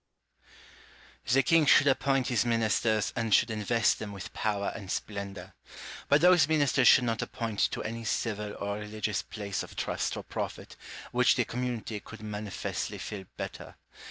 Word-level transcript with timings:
The 1.31 1.43
king 1.43 1.67
should 1.67 1.85
appoint 1.85 2.29
his 2.29 2.43
ministers, 2.43 3.13
and 3.15 3.31
should 3.31 3.51
invest 3.51 3.99
them 3.99 4.11
with 4.13 4.33
power 4.33 4.71
and 4.73 4.89
splendour; 4.89 5.53
but 6.09 6.21
those 6.21 6.47
ministers 6.47 6.87
should 6.87 7.03
not 7.03 7.21
appoint 7.21 7.59
to 7.69 7.83
any 7.83 8.03
civil 8.03 8.55
or 8.59 8.79
religious 8.79 9.21
place 9.21 9.61
of 9.61 9.75
trust 9.75 10.17
or 10.17 10.23
profit 10.23 10.75
which 11.11 11.35
the 11.35 11.45
community 11.45 11.99
could 11.99 12.23
manifestly 12.23 12.97
fill 12.97 13.25
better. 13.37 13.75